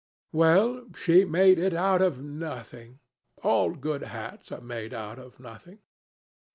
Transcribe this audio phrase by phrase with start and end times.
[0.31, 3.01] Well, she made it out of nothing.
[3.43, 5.77] All good hats are made out of nothing."